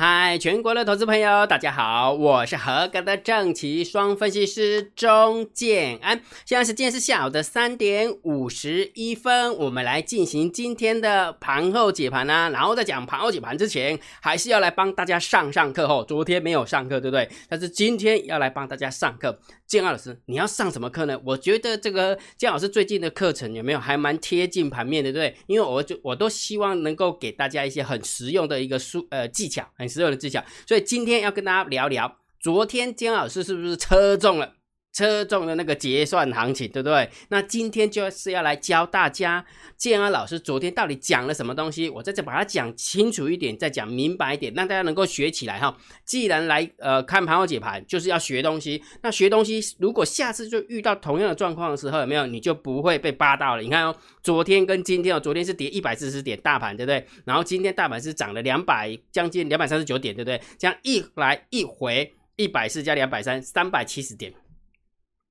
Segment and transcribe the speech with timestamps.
[0.00, 6.20] 嗨，全国的投资朋友，大家好，我是合格的正奇双分析师钟建安。
[6.44, 12.48] 现在时间是下午的三点五十一分，我们来进行今天的盘后解盘啊。
[12.50, 16.04] 然后在讲盘后解盘之前，还是要来帮大家上上课哦。
[16.06, 17.28] 昨天没有上课，对不对？
[17.48, 19.40] 但是今天要来帮大家上课。
[19.68, 21.20] 建二老师，你要上什么课呢？
[21.26, 25.44] 我觉得这个建老师最近的课程有没有还蛮贴近盘面的，对不对？
[25.46, 30.42] 因为我就我都希望能够给大家一些很实用的一个书呃技巧，很实用的技巧。
[30.66, 34.54] 所以今天要跟大家聊聊，昨天建老师是不是车中了？
[34.92, 37.08] 车中的那个结算行情，对不对？
[37.28, 39.44] 那今天就是要来教大家，
[39.76, 41.88] 建安老师昨天到底讲了什么东西？
[41.88, 45.76] 我在这把它讲清楚一点，再讲明白一点，让大家能够学起来哈。
[46.04, 48.82] 既然来呃看盘后解盘，就是要学东西。
[49.02, 53.62] 那学东西，如果下次就遇到同样的状况的时候，有没有你就不会被扒到了？
[53.62, 57.06] 你看哦，昨天跟今天哦，昨天是跌一百四十点大盘，对不对？
[57.24, 60.40] 然后今天大盘是涨了两百，将近两百三十九点，对不对？
[60.58, 64.32] 这样一来一回，一百四加两百三，三百七十点。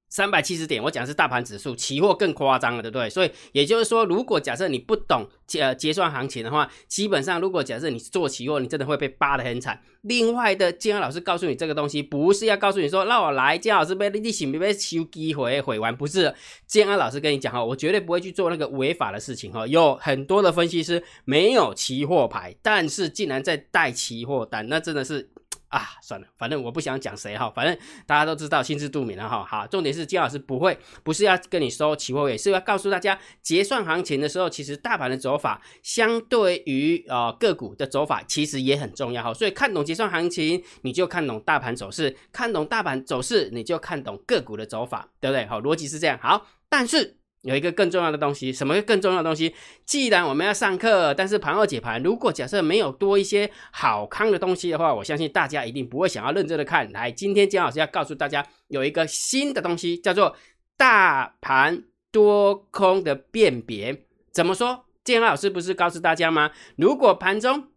[0.10, 3.10] 三百七十点，我讲是大盘指数，期货更夸张了，对不对？
[3.10, 9.82] 所以也就是说，如果假设你不懂结结算行情的话，基本上如果假设你做期货，你真的会被扒得很惨。
[10.04, 16.34] 另外的，建安老师告诉你这个东西，不是要告诉你说让我来，建老师被利息没被收机会毁完，不是。
[16.66, 19.68] 建安老师跟你讲哈，我绝对不会去做那个违法的事情哈。
[19.68, 25.30] 有很多的分析师没有期货牌，但是竟然在带期货单，那真的是。
[25.70, 29.44] 啊，算了，反正我不想讲谁哈，反正大家都知道，心知肚明了哈。
[29.44, 39.34] 好，重点是金老师不会，不是要跟你收期货费，是要告诉大家结算行情的时候，其实大盘的走法相对于呃个股的走法其实也很重要哈。
[39.34, 45.46] 所以看懂结算行情，你就看懂大盘走势；看懂大盘走势，你就看懂个股的走法，对不对？
[45.48, 46.18] 好，逻辑是这样。
[46.22, 47.17] 好，但是。
[47.42, 49.54] 有一个更重要的东西，什么更重要的东西？
[49.86, 56.92] 既然我们要上课，但是盘后解盘，如果假设没有多一些好康的东西的话，我相信大家一定不会想要认真的看。
[56.92, 60.36] 来，今天姜老师要告诉大家，有一个新的东西，叫做
[60.76, 64.04] 大盘多空的辨别。
[64.32, 64.86] 怎么说？
[65.04, 66.52] 建老师不是告诉大家吗？
[66.76, 67.68] 如果盘中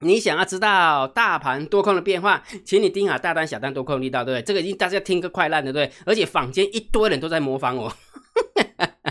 [0.00, 4.42] 你想要知道大盘多空的变化，请你盯好大单、小单多空力道，对不对？
[4.42, 5.96] 这个已经大家听个快烂的，对不对？
[6.04, 7.90] 而且坊间一堆人都在模仿我。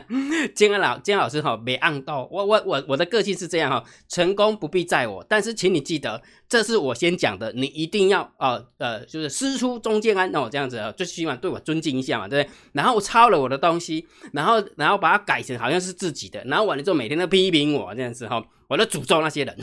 [0.55, 12.55] 金安老金安老师哈，没按到我我我我的个性是这样哈，成功不必在我，但是请你记得，这是我先讲的，你一定要呃呃，就是师出中间安哦，这样子啊，最起码对我尊敬一下嘛，对不对？
[12.73, 19.55] 然后抄了我的东西，然后然后把它改成好像是自己的，然后完了之后每天都批评我这样子哈，我都诅咒那些人。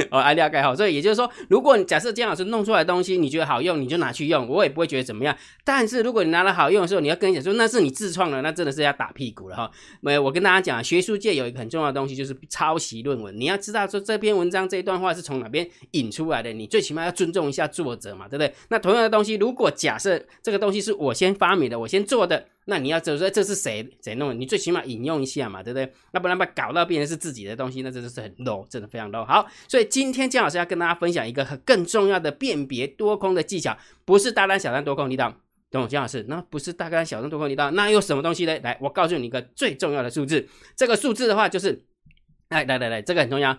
[0.11, 5.35] 哦，按料盖好，所以也就是说，如果你假设姜老师弄出来的东西你觉得好用，你就拿去用，我也不会觉得怎么样。
[5.63, 9.71] 但是如果你拿了好用的时候，你要跟你讲说那是你自创的，那真的是要打屁股了哈。
[10.01, 13.37] 没，我跟大家讲，学术界有一个很重要的东西，就是抄袭论文。
[13.39, 18.53] 你要知道说这篇文章这一段话是从哪边引出来的，你最起码要尊重一下作者嘛，对不对？
[18.69, 22.45] 那同样的东西，如果假设这个东西是我先发明的，我先做的。
[22.69, 25.91] 那你要就说这是谁谁弄的，你最起码引用一下嘛，对不对？
[26.13, 29.25] 那不然把搞到变成是自己的东西，那真的是很 low，真的非常 low。
[29.25, 33.75] 好，所以今天姜老师要跟大家分享一个很更重要的辨别多空的技巧，
[34.05, 35.33] 不是大单小单多空你懂，
[35.71, 36.23] 懂姜老师？
[36.29, 38.57] 那不是大单小单多空你懂，那有什么东西呢？
[38.59, 41.83] 来，我告诉你一个最重要的数字，这个数字的话就是，
[42.49, 43.57] 来来来来，这个很重要。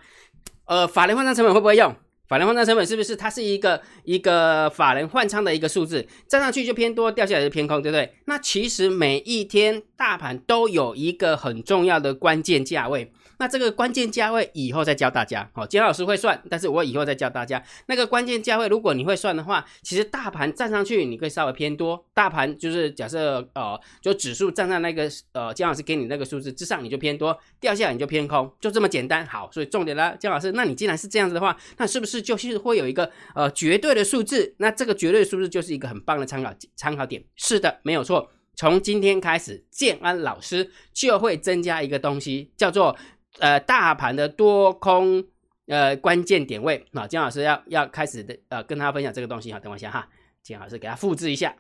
[0.67, 1.95] 呃，法人换算成本会不会用？
[2.31, 8.15] 法人换仓成本是不是它是一个一个法人换仓的一个数字，站上去就偏多，掉下来就偏空，对不对？
[8.27, 13.11] 那其实每一天大盘都有一个很重要的关键价位。
[13.41, 18.69] 那这个关键价位以后再教大家，好，金老师会算，但是我以后再教大家那个关键价位。
[18.69, 29.27] 如果你会算的话，其实大盘站上去你可以稍微偏多，大盘就是假设呃，就指数站在那个呃姜老师给你那个数字之上，你就偏多；掉下来你就偏空，就这么简单。
[29.27, 34.55] 好，所以重点啦，姜老师，那你既然是这样子的话，那是不是就是会有一个呃绝对的数字？
[34.59, 37.25] 那这个绝对数字就是一个很棒的参考参考点。
[37.37, 38.31] 是的，没有错。
[38.55, 42.95] 从今天开始，建安老师就会增加一个东西，叫做。
[43.39, 45.25] 呃，大盘的多空
[45.67, 50.09] 呃关键点位，那姜老师要要开始的呃跟大家分享这个东西哈，等我一下哈，
[50.43, 51.55] 姜老师给他复制一下，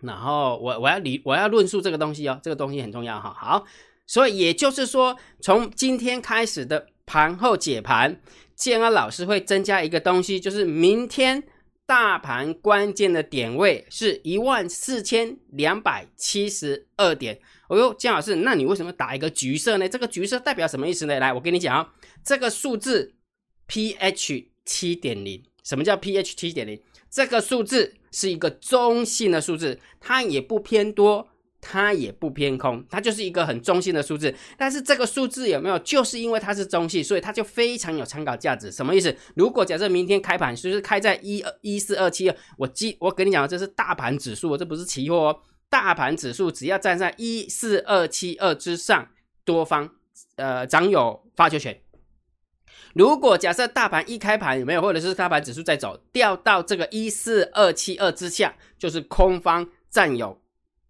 [0.00, 3.32] 然后我我要理我要论述这个东西哦，这个东西很重要哈。
[3.38, 3.64] 好，
[4.06, 8.20] 所以也就是说，从今天开始的盘后解盘，
[8.56, 11.44] 建安老师会增加一个东西，就是明天
[11.86, 17.38] 大盘关键的点位是一万四千两百七十二点。
[17.68, 19.88] 哦呦，姜老师，那你为什么打一个橘色呢？
[19.88, 21.18] 这个橘色代表什么意思呢？
[21.18, 21.92] 来，我跟你讲啊，
[22.24, 23.14] 这个数字
[23.68, 26.80] pH 七点零，什么叫 pH 七点零？
[27.10, 31.28] 这个数字是一个中性的数字，它也不偏多，
[31.60, 34.34] 它也不偏空，它就是一个很中性的数字。
[34.58, 38.70] 但是这个数字有没有，就是因为它是中性，所以它就非常有参考价值。
[38.70, 39.16] 什么意思？
[39.34, 45.40] 如果假设明天开盘就是开在一二一四二七二，我记我跟你讲，这是大盘指数，这不是期货哦。
[45.68, 49.08] 大盘指数只要站在一四二七二之上，
[49.44, 49.90] 多方
[50.36, 51.80] 呃掌有发球权。
[52.94, 60.40] 如果假设大盘一开盘有没有，或者是大盘指数在走，掉到这个一四二七二之下，就是空方占有。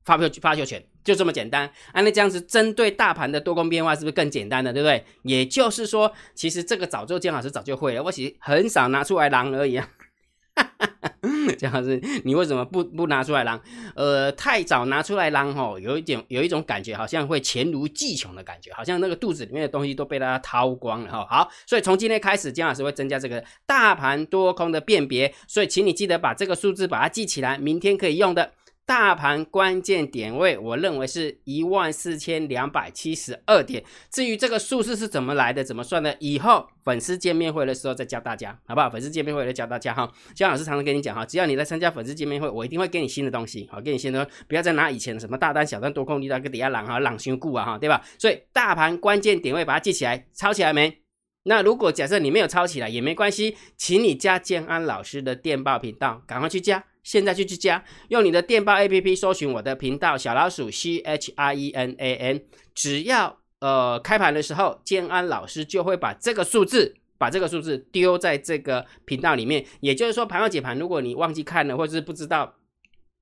[0.05, 5.05] 发票发球权就这么简单，啊，那这样子针对大盘的多空变化是不是更简单的，对不对？
[5.25, 9.89] 也就是说，其实这个早就姜老师早就会了，我其实很少拿出来狼而已啊。
[11.55, 13.61] 姜老师，你为什么不不拿出来狼？
[13.95, 21.27] 呃，太早拿出来狼吼，有一点有一种感觉，好像会黔驴技穷的感觉，好像那个肚子里面的东西都被大家掏光了哈。
[21.29, 28.53] 好，所以从今天开始，姜老师会增加这个大盘多空的辨别，所以请你记得把这个数字把它记起来，明天可以用的。
[28.87, 33.85] 大盘关键点位，我认为是一万四千两百七十二点。
[34.13, 38.89] 至于这个数字是怎么来的、怎么算的，以后粉丝见面会的时候再教大家，好不好？
[38.89, 40.09] 粉丝见面会再教大家哈。
[40.37, 48.01] 姜老师常常跟你讲哈，只要你来参加粉丝见面会，我一定会给你新的东西，好，给你新的，不要再拿以前的什么大单、小单、多空力那个底下朗哈、朗修固啊哈，对吧？
[48.21, 51.03] 所以大盘关键点位把它记起来，抄起来没？
[51.43, 56.85] 那如果假设你没有抄起来也没关系，请你加建安老师的电报频道，赶快去加。
[57.07, 62.43] 现在就去加，用你的电报 A P P 搜寻我的频道小老鼠 C H R E N A N，
[62.75, 69.65] 只要呃开盘的时候，建安老师就会把这个数字，把这个数字丢在这个频道里面。
[69.79, 72.57] 也就是说，盘后解盘，如果你忘记看了，或者是不知道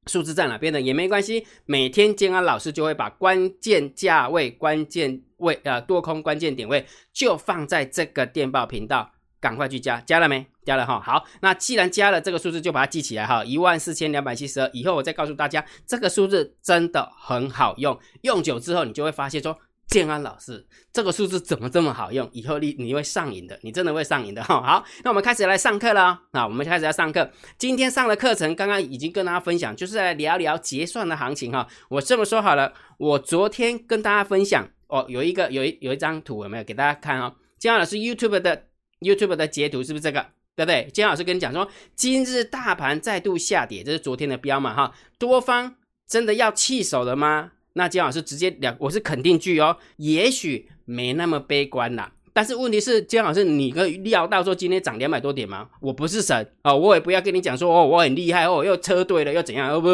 [0.07, 1.47] 数字在哪边的，也没关系。
[1.67, 9.11] 每天建安老师就会把关键价位、关键位呃多空关键点位就放在这个电报频道。
[9.44, 10.46] 赶快去加，加了没？
[10.64, 10.99] 加了哈。
[10.99, 13.44] 好，那既然加了这个数字，就把它记起来哈。
[13.44, 17.99] 一万四千两百七十二，以后我再告诉大家，这个数字真的很好用。
[18.23, 19.55] 用久之后，你就会发现说，
[19.87, 22.26] 建安老师这个数字怎么这么好用？
[22.32, 24.62] 以后你你会上瘾的，你真的会上瘾的哈。
[24.62, 26.19] 好，那我们开始来上课了。
[26.32, 27.31] 那我们开始要上课。
[27.58, 31.69] 今天上的课程，刚刚已经跟大家分享，就是来聊聊结算的行情哈。
[31.91, 37.35] 我这么说好了，我昨天跟大家分享哦，有一个有一有一张图有没有给大家看哦？
[37.58, 38.64] 建安老师 YouTube 的。
[39.05, 40.27] YouTube 的截图是不是这个？
[40.56, 40.89] 对不对？
[40.93, 44.73] 金老师跟你讲说，今日大盘再度下跌，这是昨天的标嘛？
[44.73, 45.75] 哈，多方
[46.06, 47.51] 真的要弃手了吗？
[47.73, 52.12] 那金老师直接两，我是肯定句哦，也许没那么悲观啦。
[52.33, 55.69] 但是问题是，金老师，你可以料到说今天涨两百多点吗？
[55.81, 59.73] 我不是神哦，我也不要跟你讲说哦，我很厉害哦，又车对了又怎样？
[59.73, 59.89] 哦不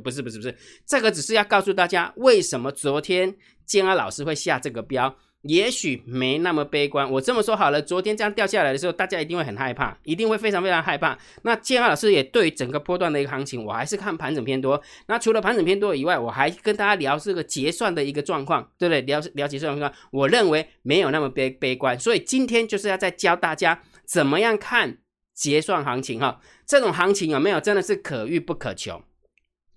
[0.00, 0.56] 不是不是不是，
[0.86, 3.34] 这个只是要告诉大家，为什么昨天
[3.66, 5.14] 金安老师会下这个标。
[5.42, 7.10] 也许没那么悲观。
[7.10, 11.18] 我这么说好了，昨天这样掉下来的时候，大家一定会很害怕，一定会非常非常害怕。
[11.42, 14.80] 那建安老师也对整个波段的一个行情，我还是看盘整偏多。
[15.06, 19.00] 那除了盘整偏多以外，我还跟大家聊这个结算的一个状况，对不对？
[19.02, 21.98] 聊聊结算状况，我认为没有那么悲悲观。
[21.98, 24.98] 所以今天就是要再教大家怎么样看
[25.34, 26.40] 结算行情哈。
[26.64, 29.02] 这种行情有没有真的是可遇不可求？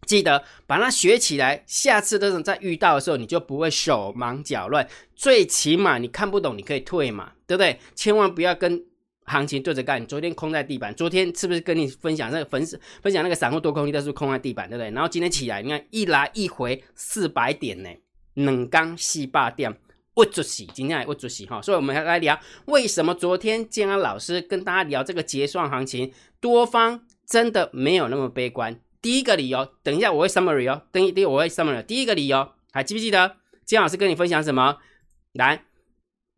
[0.05, 4.87] 记得把它学起来，下次这种在遇到的时候，你就不会手忙脚乱。
[5.15, 7.79] 最起码你看不懂，你可以退嘛，对不对？
[7.95, 8.83] 千万不要跟
[9.23, 10.05] 行情对着干。
[10.05, 14.91] 昨天空在地板，昨天是不是跟你分享那个粉丝分享那个散户多空都是空在地板，对不对？
[14.91, 17.89] 然后今天起来，你看一来一回四百点呢，
[18.35, 19.74] 冷刚细霸掉，
[20.15, 21.62] 握住洗，今天还握住洗哈。
[21.62, 28.79] 所以我们来聊为什么昨天建安老师跟大家聊这个结算行情，多方真的没有那么悲观。
[29.05, 30.81] 第一个理由，等一下我会 summary 哦。
[30.91, 31.85] 等一等我会 summary。
[31.85, 33.35] 第一个理由还记不记得？
[33.63, 34.77] 金老师跟你分享什么？
[35.33, 35.63] 来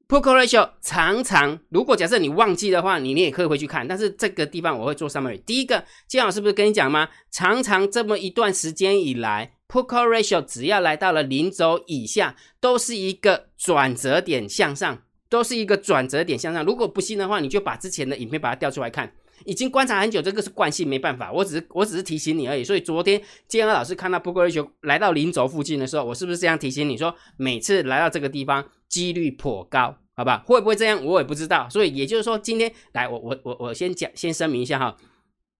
[0.09, 3.87] ，put call ratio 常常，如果假设你忘记的话，你你也可以回去看。
[3.87, 5.41] 但是这个地方我会做 summary。
[5.45, 7.07] 第一个，金老师不是跟你讲吗？
[7.31, 16.65] 常常这么一段时间以来，put call ratio 只要来到了零轴以下，都是一个转折点向上，都是一个转折点向上。
[16.65, 19.13] 如果不信的话，你就把之前的影片把它调出来看。
[19.45, 21.31] 已经观察很久，这个是惯性，没办法。
[21.31, 22.63] 我只是我只是提醒你而已。
[22.63, 30.43] 所以昨天建安老师看到 p o k ratio 来到零轴附近的时候，我是不是这样提醒你说，每次来到这个地方几率颇高，好吧？
[30.45, 31.69] 会不会这样，我也不知道。
[31.69, 34.97] 所以也就是说，今天来，我我我我先讲，先声明一下哈，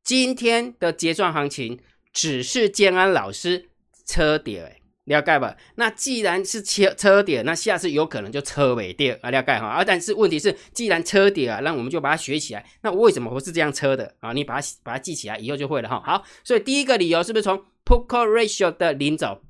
[0.04, 1.80] 今天的结算行情
[2.14, 3.70] 只是建安老师
[4.06, 4.82] 车跌。
[5.08, 5.56] 了解吧？
[5.76, 9.66] 那既然是车车点，那下次有可能就车尾跌啊，了解哈。
[9.68, 12.66] 啊，但是问题是，既然车跌啊，那我们就把它学起来。
[12.82, 14.34] 那为什么不是这样车的啊？
[14.34, 16.04] 你把它把它记起来，以后就会了哈。
[16.06, 19.42] 好，所以第一个理由是不是从 Poker Ratio 的零轴，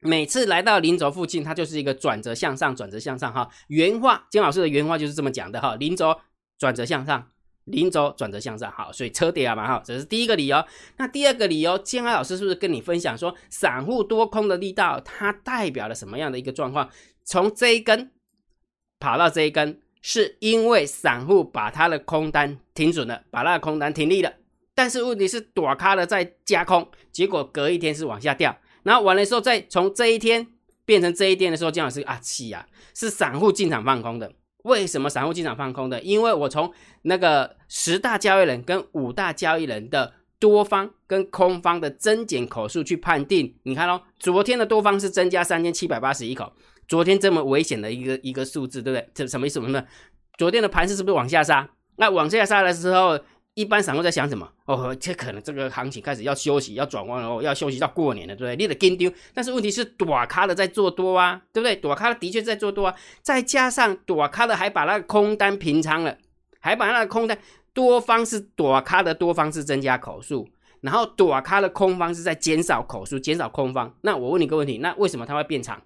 [0.00, 3.48] 每次来到零轴附近，它就是一个转折向上，转折向上哈。
[3.68, 5.74] 原话，金老师的原话就是这么讲的哈。
[5.76, 6.14] 零轴
[6.58, 7.31] 转折向上，
[7.64, 10.64] 零轴转折向上，好，所以车跌了嘛，哈，这是第一个理由。
[10.96, 16.90] 那第二个理由，建安老师是不是跟你分享说，散户多空的力道，它代表了什么样的一个状况？
[17.24, 18.10] 从这一根
[18.98, 24.32] 跑到这一根，是因为散户把他的空单停准了，把他的空单停利了。
[24.74, 30.46] 但是问题是，躲开了再加空，结果隔一天是往下掉，然后完了之后，再从这一天
[30.84, 34.32] 变成这一天的时候，姜老师啊气啊，是散户进场放空的。
[34.62, 36.00] 为什么散户经常放空的？
[36.02, 46.52] 因为我从那个十大交易人跟五大交易人的多方跟空方的增减口数去判定，你看哦，昨天的多方是增加三千七百八十一口，
[46.88, 49.08] 昨天这么危险的一个一个数字，对不对？
[49.14, 49.84] 这什么意思呢？
[50.38, 51.68] 昨天的盘势是不是往下杀？
[51.96, 53.18] 那往下杀的时候。
[53.54, 54.50] 一般散户在想什么？
[54.64, 58.56] 哦，这可能这个行情开始要休息，要转弯了，要休息到过年了，对不对？
[58.56, 59.12] 你得跟丢。
[59.34, 61.76] 但是问题是，躲卡的在做多啊，对不对？
[61.76, 66.16] 躲卡的的确在做多啊，再加上躲卡的还把那个空单平仓了，
[66.60, 67.36] 还把那个空单
[67.74, 70.48] 多方是躲卡的多方是增加口数，
[70.80, 73.94] 然后躲卡的空方是在减少口数，减少空方。
[74.00, 75.82] 那我问你个问题，那为什么它会变长？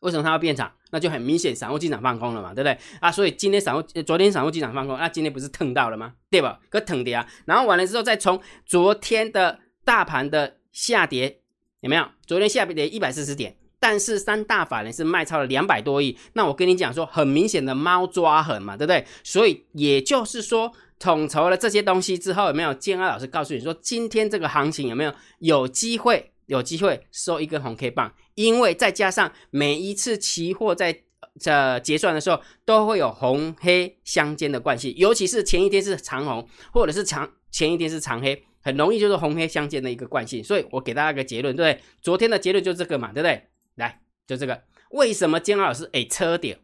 [0.00, 0.70] 为什么它要变长？
[0.94, 3.10] 那就很明显，散户进场放空了嘛，对不对啊？
[3.10, 6.12] 所以今天散户，昨天散户进场放空，那今天不是腾到了吗？
[6.30, 6.60] 对吧？
[6.70, 11.40] 可腾跌啊，然后完了之后，再从昨天的大盘的下跌
[11.80, 12.06] 有没有？
[12.28, 16.16] 昨天下跌一百四十点，但是三大法人是卖超了两百多亿。
[16.34, 19.04] 那我跟你讲说，很明显的猫抓痕嘛，对不对？
[19.24, 20.70] 所以也就是说，
[21.00, 22.72] 统筹了这些东西之后，有没有？
[22.72, 26.30] 建安老师告诉你说，今天这个行情有没有有机会？
[26.46, 31.02] 有机会收一根红 K 棒，因为再加上每一次期货在
[31.40, 40.42] 这结算的时候，都会有红黑相间的关系，尤其是前一天是长红，或者是长前一天是长黑，很容易就是红黑相间的一个惯性。
[40.42, 41.84] 所以我给大家一个结论，对不对？
[42.02, 43.42] 昨天的结论就这个嘛，对不对？
[43.76, 44.62] 来，就这个。
[44.90, 46.58] 为什么姜老师诶车点？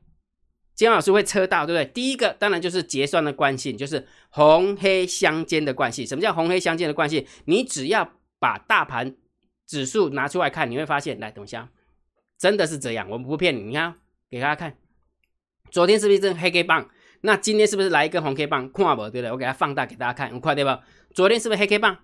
[0.76, 1.92] 姜老师会车到，对不对？
[1.92, 6.06] 第一个当然就是结算的惯性，就是红黑相间的惯性。
[6.06, 7.26] 什么叫红黑相间的惯性？
[7.46, 9.16] 你只要把大盘
[9.70, 11.70] 指数拿出来看，你会发现，来，等一下，
[12.36, 13.62] 真的是这样，我们不骗你。
[13.62, 13.94] 你看，
[14.28, 14.76] 给大家看，
[15.70, 16.90] 昨天是不是一根黑 K 棒？
[17.20, 18.68] 那今天是不是来一根红 K 棒？
[18.72, 19.30] 看不，对不对？
[19.30, 20.82] 我给它放大给大家看，很快，对吧？
[21.14, 21.96] 昨天是不是黑 K 棒？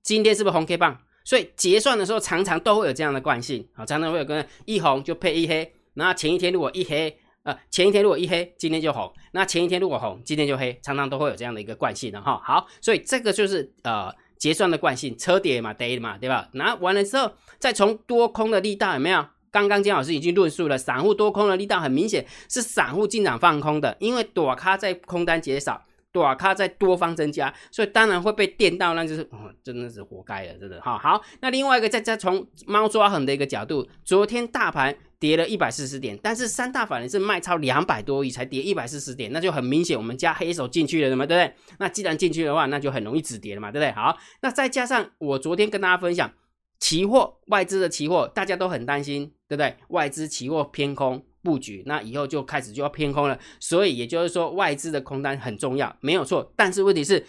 [0.00, 0.96] 今天是不是红 K 棒？
[1.24, 5.72] 所以结算的时候常常都会有这样的惯性，好，常常会有跟一红就配一黑。
[5.94, 12.40] 那前一天如果一黑，呃，前一天如果一黑，今天就红；那前一天如果红，今天就黑，常常都会有这样的一个惯性的哈。
[12.44, 14.14] 好，所以这个就是呃。
[14.38, 16.48] 结算的惯性，车跌嘛，跌嘛，对吧？
[16.52, 19.26] 那完了之后，再从多空的力道有没有？
[19.50, 30.98] 刚刚金老师已经论述了，散户多空的力道很明显是散户进场放空的，因为躲咖在空单减少，躲咖在多方增加，所以当然会被电到，那就是哦，真的是活该了，真的哈。
[30.98, 34.96] 好，那另外一个再再从猫抓痕的一个角度，昨天大盘。
[35.20, 41.26] 跌了一百四十点，但是三大法人是卖超两百多亿才跌一百四十点，那就很明显我们家黑手进去了，对吗？
[41.26, 41.54] 对不对？
[41.78, 43.90] 那既然进去的话，那就很容易止跌了嘛，对不对？
[43.92, 46.32] 好，那再加上我昨天跟大家分享，
[46.78, 49.76] 期货外资的期货大家都很担心，对不对？
[49.88, 56.52] 外资期货偏空布局，那以后就开始就要偏空了，所以也就是说外资的空单很重要，没有错。
[56.54, 57.26] 但是问题是，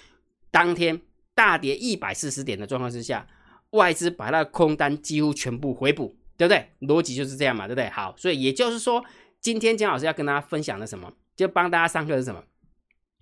[0.52, 1.02] 当天
[1.34, 3.26] 大跌一百四十点的状况之下，
[3.72, 6.19] 外资把那空单几乎全部回补。
[6.40, 6.66] 对不对？
[6.88, 7.90] 逻辑就是这样嘛，对不对？
[7.90, 9.04] 好，所以也就是说，
[9.42, 12.42] 今天姜老师要跟大家分享的什么，就帮大家上课是什么？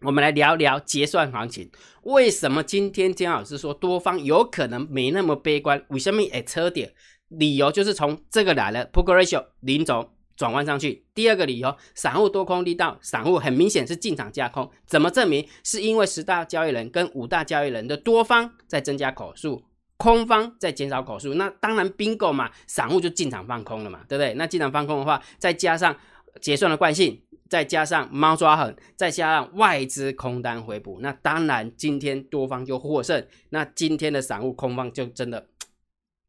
[0.01, 1.71] 我们来聊聊结算行情。
[2.03, 5.83] 为什么今天姜老师说多方有可能没那么悲观？
[5.89, 6.93] 为什么诶车点？
[7.29, 11.03] 理由就是从这个来了 p r o g r e s s i o 零轴转弯上去。
[11.15, 14.69] 第二个理由，散户多空力道，散户很明显是进场加空。
[14.85, 15.45] 怎么证明？
[15.63, 19.63] 是因为十大交易人跟五大交易人的多方在增加口数。
[19.97, 24.33] 空方在减少口数，那当然 bingo 嘛，散户就进场放空了嘛，对不对？
[24.35, 25.95] 那进场放空的话，再加上
[26.39, 35.47] 结算的惯性，再加上猫抓狠，再加上外资空单回补，那当然今天多方就获胜，那今天的散户空方就真的。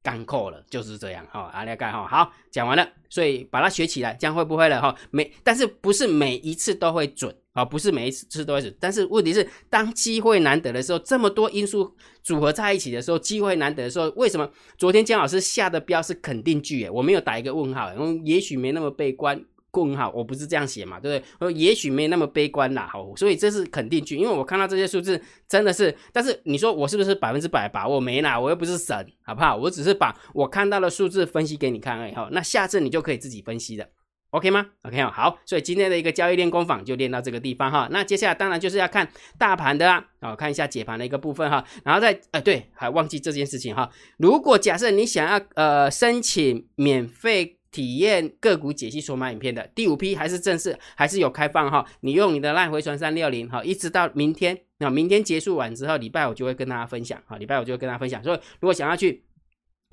[0.00, 4.94] 干扣了，就是这样哈，阿列盖哈，好讲完了，所以把它学起来，这样会不会了哈？
[5.10, 7.64] 每但是不是每一次都会准啊？
[7.64, 16.82] 不是每一次都会准，但是问题是，当机会难得的时候，这么多因素组合在一起的时候，机会难得的时候，为什么昨天姜老师下的标是肯定句？
[16.84, 19.44] 诶，我没有打一个问号，因为也许没那么悲观。
[19.70, 21.46] 更好，我不是这样写嘛，对不对？
[21.46, 28.40] 我也许没那么悲观啦，好，所以这是肯定句，因为我看到这些数字真的是，但是你说我是不是百分之百把握没啦？
[28.40, 29.54] 我又不是神，好不好？
[29.54, 33.86] 我只是把我看到的数字分析给你看而已，哈，那下次你就可以自己分析的
[34.30, 39.08] ，OK 吗？OK 好，所以今天的一个交易练功坊就练到这个地方哈，那接下来当然就是要看
[39.38, 47.54] 大盘的啊，好，看一下解盘的一个部分哈，然后再，呃，对，还忘记这件事情哈，如果假设你想要呃申请免费。
[47.70, 51.84] 体验个股解析索马影片的第五批还是正式，还是有开放哈。
[52.00, 57.36] 你用你的赖回传三六零哈，一直到明天，那明天结束完之后，礼拜五就会跟大家分享哈。
[57.36, 59.22] 礼拜五就会跟大家分享，所以如果想要去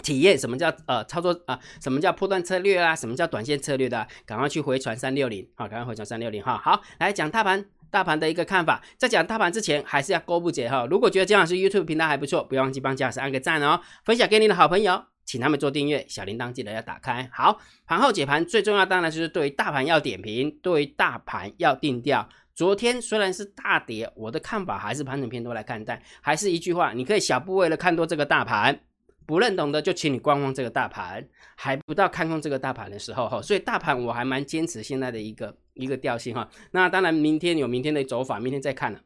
[0.04, 6.58] 体验什么叫呃操作啊，什么叫破断策略啊，什么叫短线策略的，赶快去回传三六零好，赶快回传三六零哈。
[6.64, 7.66] 好，来讲大盘。
[7.92, 10.86] 大盘的一个看法，在讲大盘之前，还是要勾不解哈。
[10.90, 17.30] 如果觉得姜老师 YouTube 频道还不错，不要忘记帮姜老师按个赞哦，分享给你的好朋友，请他们做订阅，小铃铛记得要打开。
[17.32, 22.28] 好，盘后解盘最重要当然就是对于大盘要点评，对于大盘要定调。
[22.54, 28.78] 昨天虽然是大跌，我的看法还是盘整偏多来看待，还是一句话，你可以小部位的看多这个大盘。
[29.26, 36.50] 不认同的就请你观望这个大盘，还不到看空这个大盘的时候哈，所以大盘我还蛮坚持现在的一个一个调性哈。
[36.72, 39.00] 那当然明天有明天的走法，明天再看了，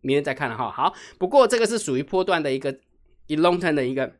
[0.00, 0.70] 明天再看了哈。
[0.70, 2.78] 好，不过这个是属于波段的一个
[3.26, 4.19] 一 long term 的一个。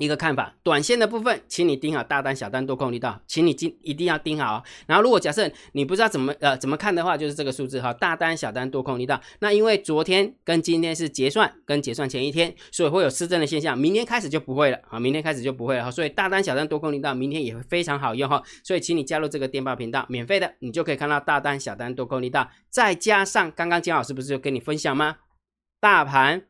[0.00, 4.64] 一个看法，短线的部分，请你盯好大单、小单多空力道，请你今一定要盯好。
[4.86, 9.20] 然后，如果假设你不知道怎么呃怎么看的话，就是这个数字哈，大单、小单多空力道。
[9.40, 13.76] 那因为昨天跟今天是结算，跟结算前一天，所以会有失真的现象。
[13.76, 15.90] 明天开始就不会了啊，明天开始就不会了。
[15.90, 18.42] 所以大单、小单多空力道，明天也会非常好用哈。
[18.64, 22.48] 所以，请你加入这个电报频道，免费的，你就可以看到大单、小单多空力道。
[22.70, 25.18] 再加上刚刚金老师不是就跟你分享吗？
[25.78, 26.46] 大盘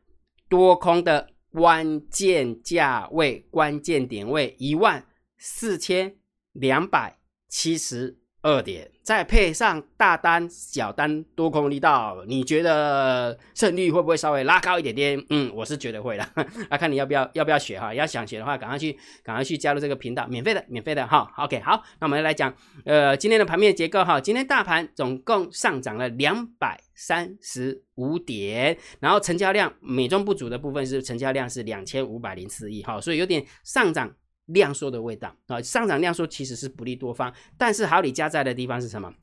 [0.47, 1.27] 多空的。
[1.51, 5.05] 关键价位、关键点位一万
[5.37, 6.15] 四千
[6.53, 8.89] 两百七十二点。
[9.03, 15.25] 再配上大单、小单多空力道，你觉得胜率会不会稍微拉高一点点？
[15.31, 16.29] 嗯，我是觉得会的。
[16.69, 17.91] 那 看你要不要要不要学哈？
[17.91, 21.33] 要想学的话，赶快去赶快去加入这个频道，免费的，免费的哈。
[21.39, 22.53] OK，好，那我们来讲
[22.85, 24.21] 呃今天的盘面结构哈。
[24.21, 34.13] 今天大盘总共上涨了两百三十五点，然后成交量美中不足的部分是成交量是两千五百零四亿哈，所以有点上涨。
[34.47, 39.13] 量缩的味道啊，上涨量缩其实是不利多方，但是好，你加在的地方是什么？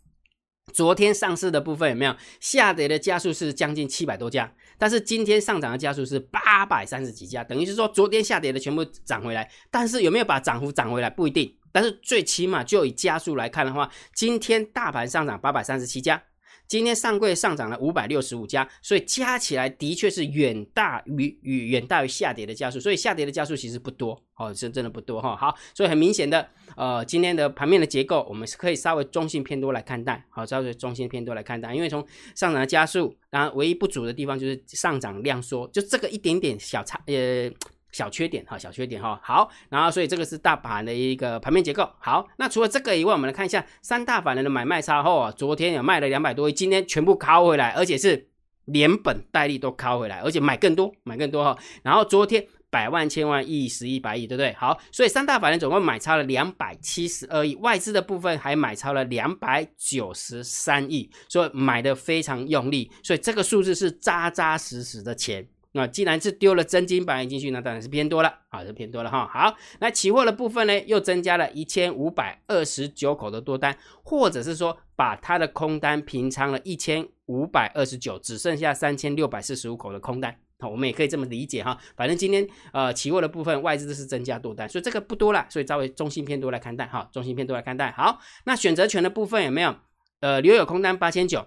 [0.73, 16.23] 昨天上市的部分有没有下跌的加速是将近七百多家，但是今天上涨的加速是八百三十几家，等于是说昨天下跌的全部涨回来，但是有没有把涨幅涨回来不一定，但是最起码就以加速来看的话，今天大盘上涨八百三十七家。
[16.69, 25.35] 今天上柜上涨了五百六十五家，所以加起来的确是远大于与远大于下跌的加速，所以下跌的加速其实不多哦，是真的不多哈。
[25.35, 37.51] 好，所以很明显的，呃，今天的盘面的结构，我们是可以稍微中性偏多来看待，好，稍微中性偏多来看待，因为从上涨的加速，然后唯一不足的地方就是上涨量缩，就这个一点点小差，呃。
[37.91, 41.89] 小缺点哈，小缺点哈，好，然后所以这个是大盘的一个盘面结构。
[41.99, 48.29] 好，那除了这个以外，我们来看一下三大法人的买卖差后啊，昨天有卖了两百多亿，今天全部敲回来，而且是
[48.67, 51.59] 连本带利都敲回来，而且买更多，买更多哈。
[51.83, 54.53] 然后昨天百万、千万、亿、十亿、百亿，对不对？
[54.53, 65.49] 好，所以三大法人总共买超了两百七十二亿，外资的部分还买超了两百九十三亿，所以买的非常用力，所以这个数字是扎扎实实的钱。
[65.73, 69.29] 那既然是丢了真金白银进去，那当然是偏多了啊，是偏多了哈。
[69.31, 80.35] 好，那期货的部分呢，又增加了一千五百二十九口的多单，或者是说把它的空单平仓了一千五百二十九，只剩下三千六百四十五口的空单。
[80.59, 81.79] 好，我们也可以这么理解哈。
[81.95, 87.93] 反正今天呃期货的部分外资是增加多单，所以这个不多了，所以稍微中性偏多来看待哈，中性偏多来看待。
[87.93, 89.77] 好，那选择权的部分有没有？
[90.21, 91.47] 呃，留有空单八千九。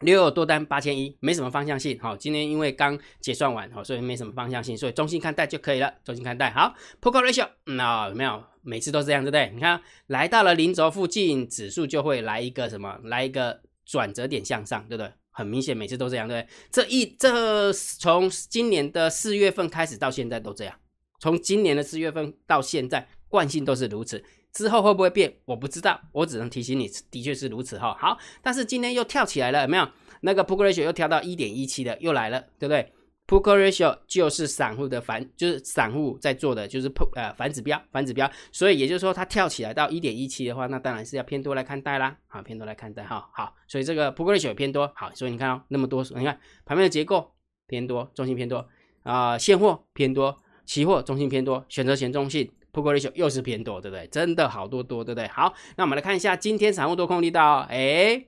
[0.00, 1.98] 六多单八千一，没什么方向性。
[2.00, 5.92] 好，今天因为刚结算完，好，所以没什么方向性，所以中性看待就可以了。
[6.04, 6.74] 中性看待，好。
[7.00, 8.42] p o k e ratio，那有没有？
[8.62, 9.50] 每次都这样，对不对？
[9.54, 12.98] 你看，来到了零轴附近，指数就会来一个什么？
[13.04, 15.12] 来一个转折点向上，对不对？
[15.30, 16.52] 很明显，每次都这样，对不对？
[16.70, 20.74] 这一这从今年的四月份开始到现在都这样，
[21.20, 24.22] 从今年的四月份到现在，惯性都是如此。
[24.52, 25.32] 之后会不会变？
[25.44, 27.96] 我不知道，我只能提醒你，的确是如此哈。
[27.98, 29.88] 好，但是今天又跳起来了，有没有？
[30.22, 32.92] 那个 p u ratio 又跳到一点一七的，又来了，对不对
[33.26, 38.30] p u ratio 就是散户的反，就是散户在做的，就是 p 呃反指标，反指标。
[38.52, 42.16] 所以也就是说，它跳起来到一点一七的话，那当然是要偏多来看待啦。
[42.26, 43.30] 好，偏多来看待哈。
[43.32, 44.92] 好，所以这个 p u ratio 偏多。
[44.94, 47.32] 好，所以你看哦，那么多，你看盘面的结构
[47.66, 48.68] 偏多，中性偏多
[49.04, 50.36] 啊，现货偏多，
[50.66, 52.50] 期货中性偏多，选择权中性。
[52.72, 54.06] 破口率就又是偏多，对不对？
[54.08, 55.28] 真的好多多，对不对？
[55.28, 58.24] 好，那我们来看一下今天散户多空力道，哎，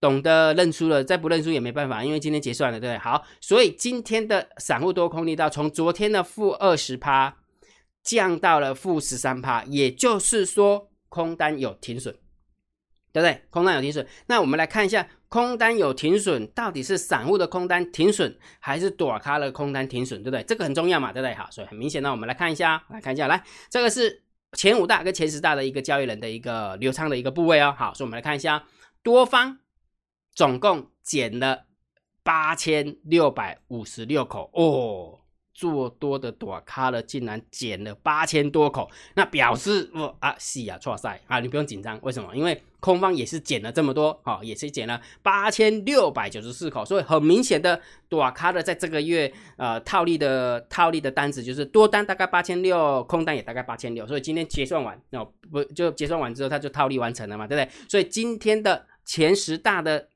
[0.00, 2.98] 懂得认输了，再不认输也没办法，因为今天结算了，对不对？
[2.98, 7.36] 好，所以今天的散户多空力道从昨天的负二十趴
[8.02, 12.14] 降到了负十三趴，也就是说空单有停损，
[13.12, 13.42] 对不对？
[13.50, 15.08] 空单有停损，那我们来看一下。
[15.30, 20.42] 空单有停损，到底是散户的空单停损，还是躲开了空单停损，对不对？
[20.44, 21.34] 这个很重要嘛，对不对？
[21.34, 24.22] 好，所以很明显呢，我们来看一下，来看一下，来，这个是
[24.54, 27.74] 前五大跟前十大的一个交易人的一个流畅的一个部位哦。
[27.76, 28.64] 好，所以我们来看一下
[29.02, 29.58] 多方
[30.34, 31.66] 总共减了
[32.22, 35.20] 八千六百五十六口哦。
[35.52, 42.34] 做多的短卡了，竟然减了八千多口，那表示我啊，是啊，错赛啊，你不用紧张，为什么？
[42.36, 57.70] 因为空方也是减了这么多，哈，也是减了八千六百九十四口，所以很明显的多卡的在这个月呃套利的套利的单子就是多单大概八千六，空单也大概八千六，所以今天结算完，那不就结算完之后，它就套利完成了嘛，对不对？
[57.88, 60.08] 所以今天的前十大的。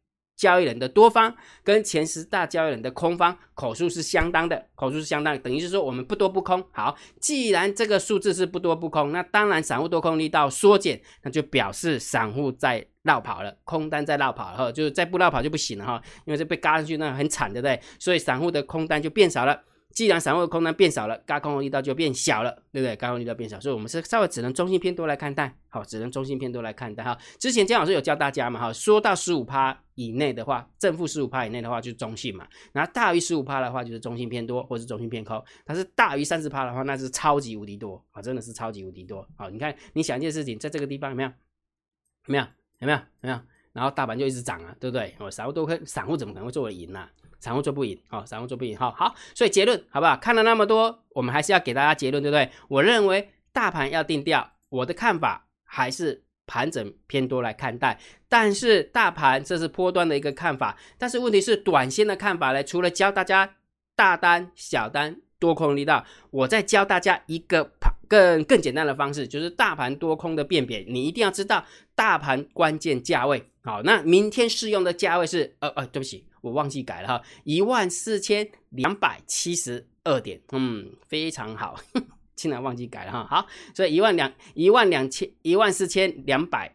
[0.42, 6.60] 交易人的多方跟前十大交易人的空方口数是相当的，口数是相当，等于是说我们不多不空。
[6.72, 17.80] 好，既然这个数字是不多不空，那当然散户多空力道缩减，那就表示散户在绕跑了，空单在绕跑了哈，就是再不绕跑就不行了哈，因为这被嘎上去那很惨，对不对？
[18.00, 19.62] 所以散户的空单就变少了。
[19.92, 22.96] 既然散户的空单变少了，高空的力道就变小了，对不对？
[22.96, 27.16] 高空力道变小，所以我们是稍微只能中性偏多来看待，好，只能中性偏多来看待哈。
[27.38, 41.28] 之前姜老师有教大家嘛，哈，说到十五趴以内的话，正负十五趴以内的话就是中性嘛，然后大于十五趴的话就是中性偏多或是中性偏空，但是大于三十趴的话那是超级无敌多啊，真的是超级无敌多好，你看你想一件事情，在这个地方有没有？
[41.28, 42.44] 有没有？
[42.78, 42.98] 有没有？
[42.98, 43.40] 有没有？
[43.72, 45.14] 然后大盘就一直涨啊，对不对？
[45.18, 47.08] 我散户都可，散户怎么可能会做得赢呢？
[47.42, 50.16] 散户做不赢，好，散户做不赢，好好，所以结论好不好？
[50.16, 52.48] 看了那么多，我们还是要给大家结论，对不对？
[52.68, 62.62] 我认为大盘要定调，我的看法还是盘整偏多来看待，但是大盘这是波段的一个看法，但是问题是短线的看法呢？
[62.62, 63.56] 除了教大家
[63.96, 71.64] 大单、小单、多空力道，我再教大家一个盘更更简单的方式，就是大盘多空的辨别，你一定要知道
[71.96, 73.50] 大盘关键价位。
[73.64, 76.24] 好，那明天适用的价位是，呃呃，对不起。
[76.42, 81.80] 我忘记改了哈，一万四千两百七十二点，嗯，非常好，
[82.36, 83.24] 竟然忘记改了哈。
[83.24, 86.74] 好，所以一万两一万两千一万四千两百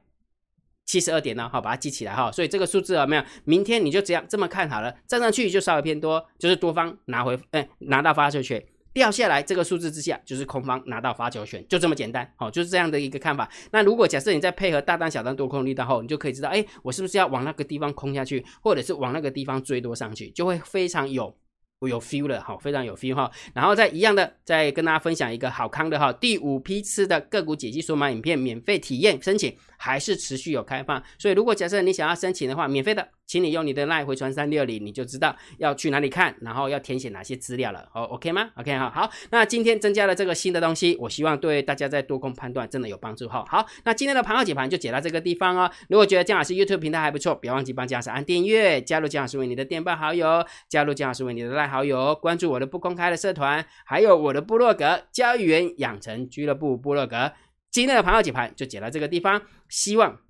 [0.85, 2.31] 七十二点呢，好，把它记起来哈。
[2.31, 3.23] 所以这个数字啊没有？
[3.43, 8.65] 明天你就这样这么看好了，站上去就稍微偏多，就是多方拿回，哎，拿到发出去。
[8.97, 13.47] 掉下来这个数字之下，就是空方拿到发球权，就这么简单，好，就是这样的一个看法。
[13.71, 21.31] 那如果假设你再配合大单、小单、多空力道后，你就可以知道，哎，我是不是要往那个地方空下去，或者是往那个地方追多上去，就会非常有。
[21.79, 23.29] 我有 feel 了哈，非常有 feel 哈。
[23.53, 31.03] 然后再一样的，再跟大家分享一个好康的哈，第五批次的个股解析数码影片免费体验申请还是持续有开放。
[31.19, 37.87] 所以如果假设你想要申请的话，免费的，请你用你的 line 回传三六零，你就知道要去哪里看，然后要填写哪些资料了。
[37.93, 39.11] 哦，OK 吗？OK 哈，好。
[39.29, 43.45] 那今天增加了这个新的东西，我希望对大家在多空判断真的有帮助哈。
[43.47, 45.69] 好，那今天的盘后解盘就解到这个地方哦。
[45.89, 51.67] 如果觉得姜老师 YouTube 平台还不错，别忘记帮姜老师按订阅，加入姜老师为你的电报好友，加入姜老师为你的 line。
[51.67, 57.33] 好友关注我的不公开的社团，还有我的部落格交易员养成俱乐部部落格。
[57.69, 60.21] 今天的盘后解盘就解到这个地方，希望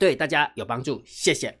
[0.00, 1.60] 对大家有帮助，谢谢，